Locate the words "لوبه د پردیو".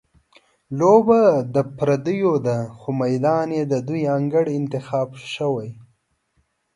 0.79-2.33